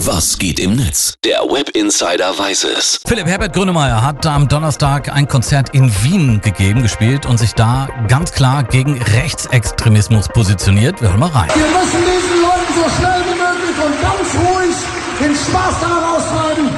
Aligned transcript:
Was 0.00 0.36
geht 0.38 0.60
im 0.60 0.76
Netz? 0.76 1.14
Der 1.24 1.38
Web 1.44 1.70
Insider 1.70 2.38
weiß 2.38 2.64
es. 2.64 3.00
Philipp 3.06 3.26
Herbert 3.26 3.54
Grönemeyer 3.54 4.02
hat 4.02 4.26
am 4.26 4.46
Donnerstag 4.46 5.10
ein 5.10 5.26
Konzert 5.26 5.70
in 5.70 5.90
Wien 6.02 6.42
gegeben, 6.42 6.82
gespielt 6.82 7.24
und 7.24 7.38
sich 7.38 7.54
da 7.54 7.88
ganz 8.06 8.32
klar 8.32 8.62
gegen 8.62 9.00
Rechtsextremismus 9.00 10.28
positioniert. 10.28 11.00
Wir 11.00 11.08
hören 11.08 11.20
mal 11.20 11.30
rein. 11.30 11.48
Wir 11.48 11.64
müssen 11.64 12.04
diesen 12.04 12.42
Leuten 12.42 12.74
so 12.74 12.90
schnell 12.98 13.22
wie 13.24 13.40
möglich 13.40 13.76
und 13.86 14.02
ganz 14.02 14.34
ruhig 14.34 14.76
den 15.18 15.34
Spaß 15.34 15.80
daran 15.80 16.04
austreiben. 16.04 16.75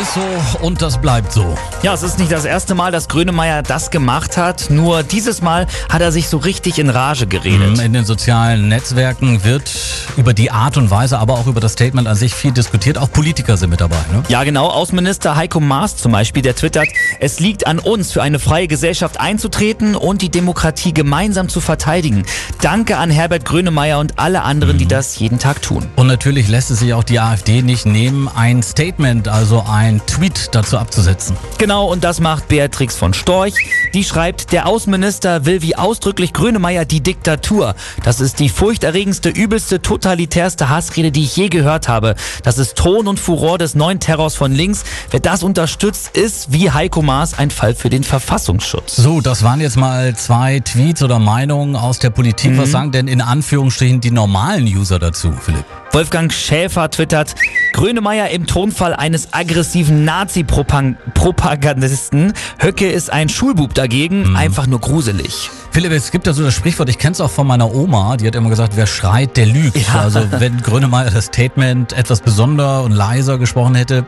Ist 0.00 0.14
so 0.14 0.64
und 0.64 0.80
das 0.80 1.00
bleibt 1.00 1.32
so. 1.32 1.56
Ja, 1.82 1.92
es 1.92 2.02
ist 2.02 2.18
nicht 2.18 2.30
das 2.30 2.44
erste 2.44 2.74
Mal, 2.74 2.92
dass 2.92 3.08
Grönemeyer 3.08 3.62
das 3.62 3.90
gemacht 3.90 4.36
hat. 4.36 4.70
Nur 4.70 5.02
dieses 5.02 5.42
Mal 5.42 5.66
hat 5.88 6.00
er 6.00 6.12
sich 6.12 6.28
so 6.28 6.36
richtig 6.36 6.78
in 6.78 6.88
Rage 6.88 7.26
geredet. 7.26 7.80
In 7.80 7.92
den 7.92 8.04
sozialen 8.04 8.68
Netzwerken 8.68 9.42
wird 9.44 9.70
über 10.16 10.34
die 10.34 10.50
Art 10.50 10.76
und 10.76 10.90
Weise, 10.90 11.18
aber 11.18 11.34
auch 11.34 11.46
über 11.46 11.60
das 11.60 11.72
Statement 11.72 12.06
an 12.06 12.16
sich 12.16 12.34
viel 12.34 12.52
diskutiert. 12.52 12.98
Auch 12.98 13.10
Politiker 13.10 13.56
sind 13.56 13.70
mit 13.70 13.80
dabei. 13.80 13.96
Ne? 14.12 14.22
Ja, 14.28 14.44
genau. 14.44 14.68
Außenminister 14.68 15.34
Heiko 15.34 15.58
Maas 15.58 15.96
zum 15.96 16.12
Beispiel, 16.12 16.42
der 16.42 16.54
twittert, 16.54 16.88
es 17.18 17.40
liegt 17.40 17.66
an 17.66 17.78
uns, 17.78 18.12
für 18.12 18.22
eine 18.22 18.38
freie 18.38 18.68
Gesellschaft 18.68 19.18
einzutreten 19.18 19.96
und 19.96 20.22
die 20.22 20.30
Demokratie 20.30 20.94
gemeinsam 20.94 21.48
zu 21.48 21.60
verteidigen. 21.60 22.24
Danke 22.60 22.98
an 22.98 23.10
Herbert 23.10 23.44
Grönemeyer 23.44 23.98
und 23.98 24.18
alle 24.18 24.42
anderen, 24.42 24.78
die 24.78 24.86
das 24.86 25.18
jeden 25.18 25.38
Tag 25.38 25.62
tun. 25.62 25.86
Und 25.96 26.06
natürlich 26.06 26.48
lässt 26.48 26.70
es 26.70 26.80
sich 26.80 26.94
auch 26.94 27.04
die 27.04 27.18
AfD 27.18 27.62
nicht 27.62 27.86
nehmen, 27.86 28.28
ein 28.28 28.62
Statement, 28.62 29.28
also 29.28 29.64
ein 29.68 29.87
Tweet 29.96 30.50
dazu 30.52 30.78
abzusetzen. 30.78 31.36
Genau, 31.58 31.86
und 31.86 32.04
das 32.04 32.20
macht 32.20 32.48
Beatrix 32.48 32.96
von 32.96 33.14
Storch. 33.14 33.54
Die 33.94 34.04
schreibt, 34.04 34.52
der 34.52 34.66
Außenminister 34.66 35.46
will 35.46 35.62
wie 35.62 35.76
ausdrücklich 35.76 36.32
Grönemeyer 36.32 36.84
die 36.84 37.00
Diktatur. 37.00 37.74
Das 38.04 38.20
ist 38.20 38.38
die 38.38 38.48
furchterregendste, 38.48 39.30
übelste, 39.30 39.80
totalitärste 39.80 40.68
Hassrede, 40.68 41.10
die 41.10 41.24
ich 41.24 41.36
je 41.36 41.48
gehört 41.48 41.88
habe. 41.88 42.14
Das 42.42 42.58
ist 42.58 42.76
Ton 42.76 43.08
und 43.08 43.18
Furor 43.18 43.58
des 43.58 43.74
neuen 43.74 44.00
Terrors 44.00 44.34
von 44.34 44.52
links. 44.52 44.84
Wer 45.10 45.20
das 45.20 45.42
unterstützt, 45.42 46.16
ist 46.16 46.52
wie 46.52 46.70
Heiko 46.70 47.02
Maas 47.02 47.38
ein 47.38 47.50
Fall 47.50 47.74
für 47.74 47.90
den 47.90 48.04
Verfassungsschutz. 48.04 48.96
So, 48.96 49.20
das 49.20 49.42
waren 49.42 49.60
jetzt 49.60 49.76
mal 49.76 50.14
zwei 50.16 50.60
Tweets 50.60 51.02
oder 51.02 51.18
Meinungen 51.18 51.76
aus 51.76 51.98
der 51.98 52.10
Politik. 52.10 52.58
Was 52.58 52.70
sagen 52.70 52.92
denn 52.92 53.08
in 53.08 53.20
Anführungsstrichen 53.20 54.00
die 54.00 54.10
normalen 54.10 54.64
User 54.64 54.98
dazu, 54.98 55.32
Philipp? 55.40 55.64
Wolfgang 55.92 56.32
Schäfer 56.32 56.90
twittert, 56.90 57.34
Grönemeyer 57.72 58.30
im 58.30 58.46
Tonfall 58.46 58.94
eines 58.94 59.32
aggressiven 59.32 60.04
Nazi-Propagandisten. 60.04 62.34
Höcke 62.58 62.90
ist 62.90 63.10
ein 63.10 63.30
Schulbub 63.30 63.74
dagegen, 63.74 64.36
einfach 64.36 64.66
nur 64.66 64.80
gruselig. 64.80 65.50
Philipp, 65.70 65.92
es 65.92 66.10
gibt 66.10 66.26
ja 66.26 66.34
so 66.34 66.44
das 66.44 66.54
Sprichwort, 66.54 66.90
ich 66.90 66.98
kenne 66.98 67.12
es 67.12 67.20
auch 67.20 67.30
von 67.30 67.46
meiner 67.46 67.72
Oma, 67.74 68.16
die 68.16 68.26
hat 68.26 68.34
immer 68.34 68.48
gesagt, 68.50 68.72
wer 68.76 68.86
schreit, 68.86 69.36
der 69.36 69.46
lügt. 69.46 69.76
Ja. 69.76 70.00
Also 70.02 70.26
wenn 70.30 70.60
Grönemeyer 70.60 71.10
das 71.10 71.26
Statement 71.26 71.92
etwas 71.94 72.20
besonder 72.20 72.82
und 72.82 72.92
leiser 72.92 73.38
gesprochen 73.38 73.74
hätte, 73.74 74.06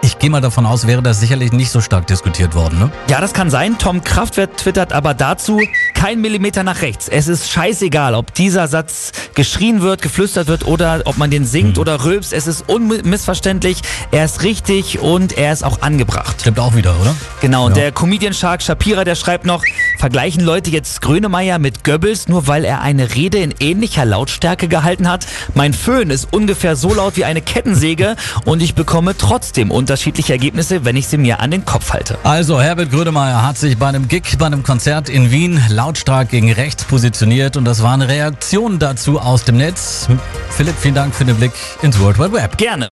ich 0.00 0.18
gehe 0.18 0.30
mal 0.30 0.40
davon 0.40 0.66
aus, 0.66 0.86
wäre 0.86 1.02
das 1.02 1.20
sicherlich 1.20 1.52
nicht 1.52 1.70
so 1.70 1.80
stark 1.80 2.06
diskutiert 2.06 2.54
worden. 2.54 2.78
Ne? 2.78 2.90
Ja, 3.08 3.20
das 3.20 3.32
kann 3.32 3.50
sein. 3.50 3.76
Tom 3.78 4.02
Kraftwerk 4.02 4.56
twittert 4.56 4.92
aber 4.92 5.14
dazu, 5.14 5.60
kein 6.02 6.20
Millimeter 6.20 6.64
nach 6.64 6.82
rechts. 6.82 7.06
Es 7.08 7.28
ist 7.28 7.48
scheißegal, 7.48 8.16
ob 8.16 8.34
dieser 8.34 8.66
Satz 8.66 9.12
geschrien 9.36 9.82
wird, 9.82 10.02
geflüstert 10.02 10.48
wird 10.48 10.66
oder 10.66 11.02
ob 11.04 11.16
man 11.16 11.30
den 11.30 11.44
singt 11.44 11.78
oder 11.78 12.04
rülpst. 12.04 12.32
Es 12.32 12.48
ist 12.48 12.68
unmissverständlich. 12.68 13.82
Er 14.10 14.24
ist 14.24 14.42
richtig 14.42 14.98
und 14.98 15.38
er 15.38 15.52
ist 15.52 15.62
auch 15.62 15.80
angebracht. 15.80 16.40
Stimmt 16.40 16.58
auch 16.58 16.74
wieder, 16.74 16.92
oder? 17.00 17.14
Genau, 17.40 17.66
und 17.66 17.76
Ja. 17.76 17.84
der 17.84 17.92
Comedian 17.92 18.34
Shark 18.34 18.62
Shapira, 18.62 19.04
der 19.04 19.14
schreibt 19.14 19.46
noch, 19.46 19.62
vergleichen 20.00 20.42
Leute 20.42 20.70
jetzt 20.70 21.02
Grönemeyer 21.02 21.60
mit 21.60 21.84
Goebbels, 21.84 22.26
nur 22.26 22.48
weil 22.48 22.64
er 22.64 22.80
eine 22.80 23.14
Rede 23.14 23.38
in 23.38 23.54
ähnlicher 23.60 24.04
Lautstärke 24.04 24.66
gehalten 24.66 25.08
hat? 25.08 25.24
Mein 25.54 25.72
Föhn 25.72 26.10
ist 26.10 26.32
ungefähr 26.32 26.74
so 26.74 26.92
laut 26.92 27.16
wie 27.16 27.24
eine 27.24 27.42
Kettensäge 27.42 28.16
und 28.44 28.60
ich 28.60 28.74
bekomme 28.74 29.16
trotzdem 29.16 29.70
unterschiedliche 29.70 30.32
Ergebnisse, 30.32 30.84
wenn 30.84 30.96
ich 30.96 31.06
sie 31.06 31.18
mir 31.18 31.38
an 31.38 31.52
den 31.52 31.64
Kopf 31.64 31.92
halte. 31.92 32.18
Also 32.24 32.60
Herbert 32.60 32.90
Grönemeyer 32.90 33.46
hat 33.46 33.56
sich 33.56 33.78
bei 33.78 33.86
einem 33.86 34.08
Gig, 34.08 34.36
bei 34.36 34.46
einem 34.46 34.64
Konzert 34.64 35.08
in 35.08 35.30
Wien 35.30 35.60
lautstark 35.92 36.30
gegen 36.30 36.50
rechts 36.50 36.84
positioniert 36.84 37.58
und 37.58 37.66
das 37.66 37.82
war 37.82 37.92
eine 37.92 38.08
Reaktion 38.08 38.78
dazu 38.78 39.20
aus 39.20 39.44
dem 39.44 39.58
Netz. 39.58 40.08
Philipp, 40.48 40.74
vielen 40.78 40.94
Dank 40.94 41.14
für 41.14 41.26
den 41.26 41.36
Blick 41.36 41.52
ins 41.82 42.00
World 42.00 42.18
Wide 42.18 42.32
Web. 42.32 42.56
Gerne. 42.56 42.88